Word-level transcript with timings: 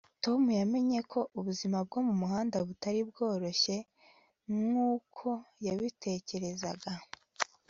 tom 0.23 0.41
yamenye 0.59 0.99
ko 1.11 1.19
ubuzima 1.37 1.77
bwo 1.87 1.99
mumuhanda 2.07 2.57
butari 2.67 3.01
bworoshye 3.09 3.77
nkuko 4.55 5.27
yabitekerezaga 5.65 6.91